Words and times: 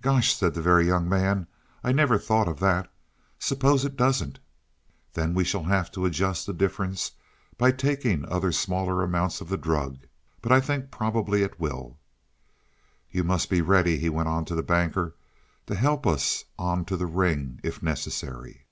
"Gosh!" 0.00 0.32
said 0.32 0.54
the 0.54 0.62
Very 0.62 0.86
Young 0.86 1.08
Man. 1.08 1.48
"I 1.82 1.90
never 1.90 2.16
thought 2.16 2.46
of 2.46 2.60
that. 2.60 2.88
Suppose 3.40 3.84
it 3.84 3.96
doesn't?" 3.96 4.38
"Then 5.14 5.34
we 5.34 5.42
shall 5.42 5.64
have 5.64 5.90
to 5.90 6.04
adjust 6.04 6.46
the 6.46 6.52
difference 6.52 7.10
by 7.58 7.72
taking 7.72 8.24
other 8.26 8.52
smaller 8.52 9.02
amounts 9.02 9.40
of 9.40 9.48
the 9.48 9.56
drug. 9.56 9.98
But 10.40 10.52
I 10.52 10.60
think 10.60 10.92
probably 10.92 11.42
it 11.42 11.58
will. 11.58 11.98
"You 13.10 13.24
must 13.24 13.50
be 13.50 13.60
ready," 13.60 13.98
he 13.98 14.08
went 14.08 14.28
on 14.28 14.44
to 14.44 14.54
the 14.54 14.62
Banker, 14.62 15.16
"to 15.66 15.74
help 15.74 16.06
us 16.06 16.44
on 16.56 16.84
to 16.84 16.96
the 16.96 17.06
ring 17.06 17.58
if 17.64 17.82
necessary." 17.82 18.66